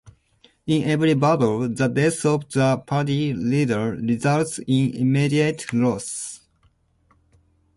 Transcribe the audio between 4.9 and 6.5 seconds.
immediate loss.